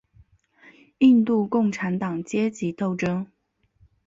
[0.97, 3.27] 印度共产党阶级斗争。